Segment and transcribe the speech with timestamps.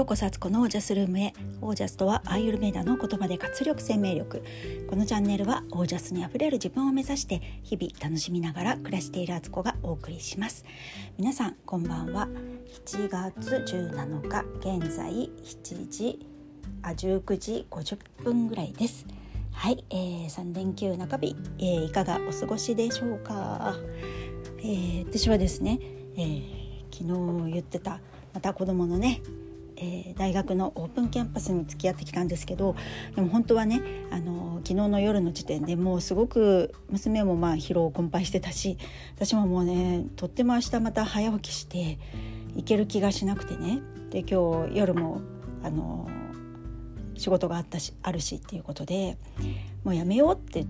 [0.00, 1.34] ようこそあつこのオージャスルームへ。
[1.60, 4.42] オージャスとはアーユルメーダの言葉で活力生命力。
[4.88, 10.64] このチャンネルはオージャスにあふれる自分を目指して日々楽しみながら暮らしているあつこがお送りします。
[11.18, 12.28] 皆さんこんばんは。
[12.86, 16.26] 7月17日現在7時
[16.80, 19.04] あ19時50分ぐらいです。
[19.52, 23.74] はい、えー、3連休中日、えー、いかがお過ごしでしょうか、
[24.60, 25.78] えー、私はですね、
[26.16, 28.00] えー、昨日言ってた
[28.32, 29.20] また子供のね、
[29.82, 32.76] えー、大学のオープンキャンパスに付き合ってきたんですけど
[33.16, 33.80] でも本当はね
[34.10, 38.76] あの昨日の夜の時点でもうすごく娘もまあ疲労困憊してたし
[39.16, 41.98] 私ももうねとっても明日また早起きして
[42.54, 43.80] 行ける気がしなくてね。
[44.10, 45.20] で今日夜も
[45.62, 46.08] あの
[47.16, 49.18] 仕事があったしあるしっていうことで
[49.84, 50.66] もうやめようって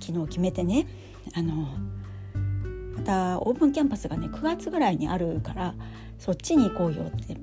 [0.00, 0.86] 昨日決めてね
[1.34, 1.68] あの
[2.96, 5.74] またオープンキャンパスがね9月ぐらいにあるから
[6.18, 7.36] そっちに行こうよって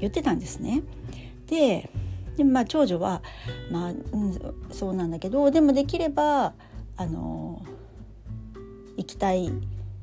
[0.00, 0.82] 言ってたんですね。
[1.46, 1.90] で
[2.36, 3.22] でまあ長女は、
[3.70, 6.54] まあ、うん、そうなんだけどでもできれば
[6.96, 7.62] あの
[8.96, 9.50] 行きたい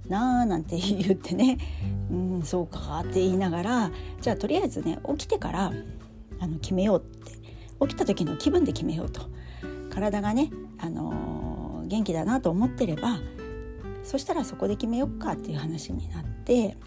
[0.08, 1.58] なあなんて言ってね
[2.12, 5.72] 「うんそうか」って言いながらじゃあとりあえずね起きてから
[6.40, 7.31] あの決めようって
[7.81, 9.22] 起きた時の気分で決めようと
[9.90, 13.20] 体がね、あの元気だなと思ってれば
[14.03, 16.78] そしたらそこで決めようかっていう話になって、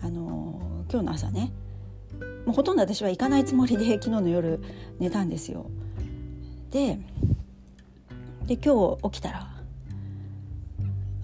[0.00, 1.52] あの今日の朝ね
[2.44, 4.60] もうほとんど私は行かないつもりで 昨日の夜
[4.98, 5.66] 寝たんですよ。
[6.70, 6.98] で
[8.46, 9.54] で今日起きたら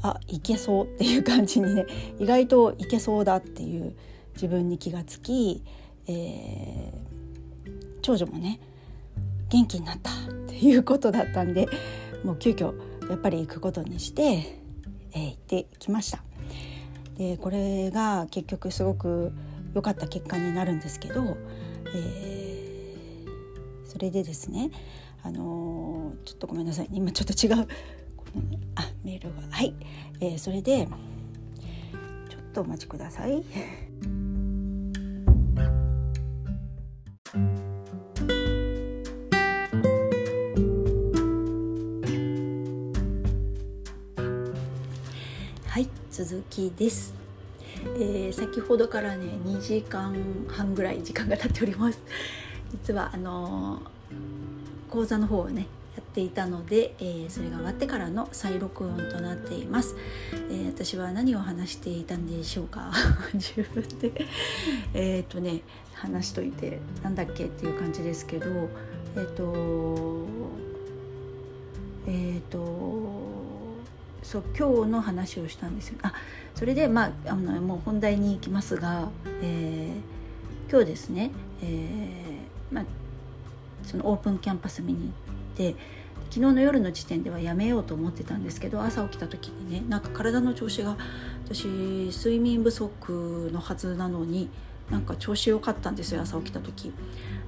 [0.02, 1.86] あいけそうっていう感じにね
[2.18, 3.94] 意外といけそうだっていう
[4.34, 5.62] 自分に気がつき、
[6.06, 8.60] えー、長女もね
[9.50, 10.14] 元気になったっ
[10.46, 11.68] ていうことだったんで
[12.24, 12.74] もう急遽
[13.10, 16.22] やっぱり行くことにして、えー、行ってきました。
[17.18, 19.32] でこれが結局すごく
[19.74, 21.36] 良かった結果になるんですけど、
[21.94, 24.70] えー、それでですね
[25.22, 27.66] あのー、ちょっとごめんなさい、今ちょっと違う。
[28.16, 28.42] この
[28.76, 29.42] あメールが。
[29.50, 29.74] はい、
[30.20, 30.88] えー、それで
[32.28, 33.44] ちょっとお待ちください。
[45.66, 45.88] はい。
[46.10, 47.14] 続きです、
[48.02, 50.16] えー、先ほどからね2時間
[50.48, 52.00] 半ぐらい時間が経っております。
[52.72, 55.66] 実はあのー、講座の方をね
[55.96, 59.96] やっていたので、えー、それが終わってからの再録音となっています、
[60.50, 62.90] えー、私は何を話していたんでしょうか？
[63.34, 64.12] 自分で。
[64.94, 65.60] えっとね
[65.92, 68.46] 話しといてなんだっけっていう感じですけど
[69.14, 70.26] えっ、ー、と
[72.06, 73.29] えっ、と
[74.30, 75.98] そう今日の話をしたんですよ。
[76.02, 76.12] あ
[76.54, 79.08] それでまああのもう本題に行きますが、
[79.42, 82.84] えー、今日ですね、えーまあ、
[83.82, 85.74] そのオープンキャンパス見に行って
[86.30, 90.96] 昨日の夜の時点ではやめようと思ってたんですけど朝起きた時にねなんか体の調子が
[91.46, 94.48] 私睡眠不足のはずなのに
[94.92, 96.92] なんか調子良かったんですよ朝起きた時。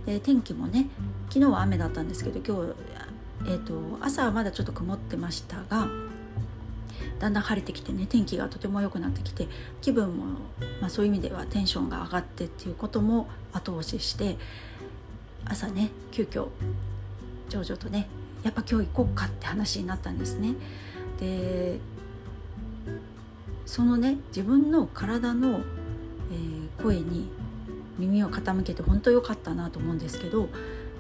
[0.04, 0.88] で天気もね
[1.28, 2.74] 昨日は雨だったんですけど今日、
[3.52, 5.86] えーと朝はまだちょっと曇ってましたが
[7.22, 9.46] だんだん晴れてきてね天気がとても良くなってきて
[9.80, 10.24] 気分も、
[10.80, 14.36] まあ、そういう意味ではテンションが上がってっていうことも後押しして
[15.44, 16.48] 朝ね急遽
[17.48, 18.08] 長女とね
[18.42, 20.54] やっぱ今日行こうかって話になったんですね。
[21.20, 21.78] で
[23.66, 25.60] そのね自分の体の、
[26.32, 27.28] えー、声に
[27.98, 30.48] 耳を傾けて本当良かったなと思うんですけど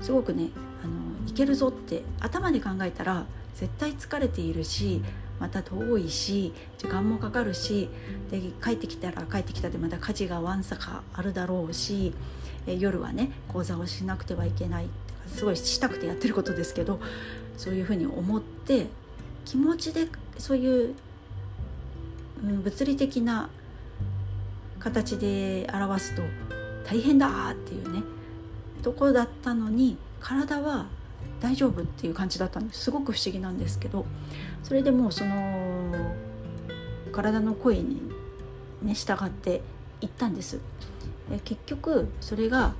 [0.00, 0.50] すごくね
[0.84, 5.02] あのいけるぞって頭で考えたら絶対疲れているし
[5.42, 7.88] また遠いし時間もかかるし
[8.30, 12.14] で帰ってきたら帰ってきたでまた家事がわんさかあるだろうし
[12.68, 14.86] え夜はね講座をしなくてはいけない
[15.26, 17.00] すごいしたくてやってることですけど
[17.56, 18.86] そういうふうに思って
[19.44, 20.06] 気持ちで
[20.38, 20.94] そういう、
[22.44, 23.50] うん、物理的な
[24.78, 26.22] 形で表すと
[26.84, 28.04] 大変だっていうね
[28.82, 30.86] とこだったのに体は
[31.40, 32.84] 大丈夫っていう感じだったんです。
[32.84, 34.06] すごく不思議なんですけど
[34.62, 36.14] それでもうその
[37.12, 38.00] 体の声に
[38.82, 39.60] ね従って
[40.00, 40.60] 行ったんです。
[41.30, 42.74] え結局それが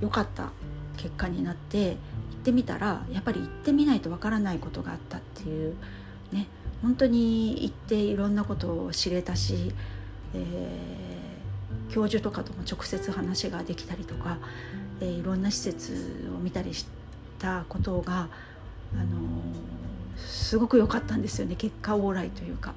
[0.00, 0.50] 良かった
[0.96, 1.96] 結果になって行っ
[2.44, 5.74] てみたらやっぱり行ってみないとわからないことがあったっていう
[6.32, 6.46] ね。
[6.82, 9.72] 本当に行っていろんなことを知れたし、
[10.34, 14.36] えー、教授とかとも直接話ができたりとか、
[15.00, 16.90] えー、いろんな施設を見たりして
[17.38, 18.28] たことが、
[18.94, 22.74] あのー、すごく良かったんですよね結果オーライというか。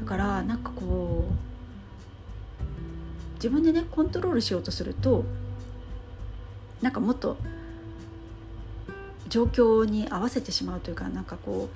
[0.00, 1.32] だからなんかこう
[3.34, 5.24] 自分でねコントロールしようとすると
[6.80, 7.36] なんかもっと
[9.28, 11.68] 状況に合わせてしまうというかなんかこ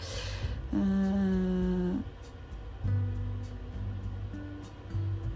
[0.73, 2.05] ううーん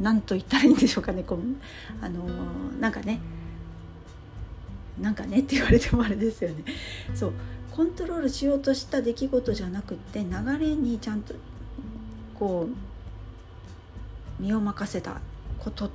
[0.01, 1.39] 何と言ったらいいんでしょうかねこう
[2.05, 2.25] あの
[2.79, 3.21] なんかね
[4.99, 6.65] なんかねって言われてもあれですよね
[7.15, 7.33] そう
[7.73, 11.35] コントロールしようとした出来事じゃなくて流れにちゃんと
[12.39, 15.21] こう身を任せた
[15.59, 15.91] こと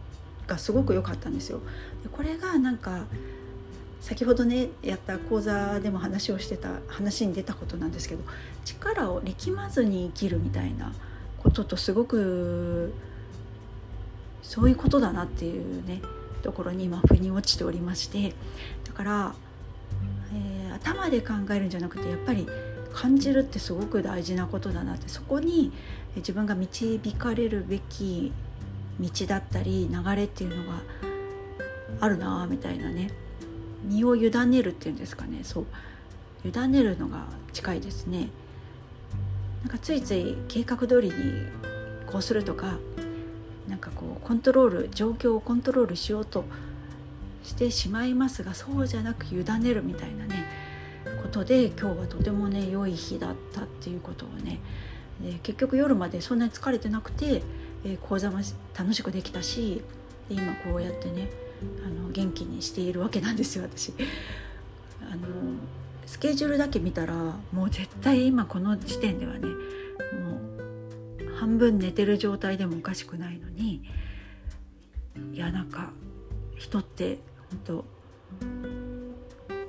[0.47, 1.59] がすごく良かったんですよ。
[2.03, 3.05] でこれがなんか
[3.99, 8.23] 先ほどねやった講座でも話をしてた話に出たことなんですけど
[8.63, 10.93] 力を力まずに生きるみたいな
[11.39, 12.93] こととすごく
[14.43, 16.01] そういうことだなっていうね
[16.45, 18.33] ところに今腑に落ちておりまして
[18.85, 19.35] だから、
[20.31, 22.47] えー、頭で考えるんじゃなくてやっぱり
[22.93, 25.73] 感じるってすごく大事なことだなってそこに
[26.15, 28.31] 自分が導かれるべき
[28.99, 30.81] 道だったり流れっていうのが
[31.99, 33.09] あるなみたいなね
[33.83, 35.65] 身を委ねるっていうんですかねそう。
[36.47, 38.29] 委ねるのが近いですね。
[39.63, 41.13] なんかついつい計画通りに
[42.05, 42.77] こうするとか
[43.69, 46.45] なんかこうコントロール状況をコントロールしようと
[47.43, 50.45] してしまいますがそうじゃなく委ねるみたいなね
[51.21, 54.59] ことで今日はとてもね良い日だったっていうことをね
[55.21, 57.41] で結局夜までそんなに疲れてなくて、
[57.85, 58.39] え、講座も
[58.77, 59.81] 楽しくできたし
[60.27, 61.29] で今こうやってね
[61.85, 63.93] あの元気にしているわけなんですよ私。
[65.01, 65.27] あの
[66.05, 67.13] スケジュールだけ見たら
[67.51, 69.55] もう絶対今この時点ではねもう
[71.45, 73.83] 半分寝てる状態でもおかしくないのに
[75.31, 75.91] いやなんか
[76.57, 77.19] 人って
[77.51, 77.85] 本当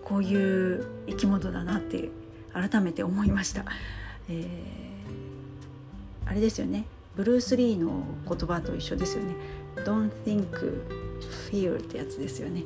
[0.03, 2.09] こういう生き物だなって
[2.55, 3.67] 改めて思いました。
[4.31, 4.47] えー、
[6.25, 9.35] あれですよねブルース・リーの言葉と一緒ですよね。
[9.85, 10.49] Don't think
[11.51, 12.61] feel ってやつですよね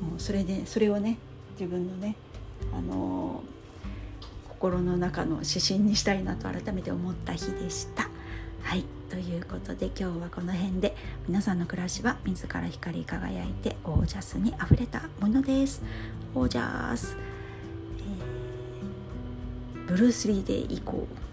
[0.00, 1.18] もうそれでそれをね
[1.60, 2.16] 自分のね
[2.72, 3.44] あの
[4.48, 8.05] 心の中の指針にしたいなと改めて思った日でした。
[8.66, 8.84] はい。
[9.08, 10.96] ということで今日はこの辺で
[11.28, 15.84] 皆さんの暮らしは自ら光り輝いてオージャスにあふれたものです。
[16.34, 17.16] オージャス、
[19.76, 21.25] えー、ブルース・リーで行こう。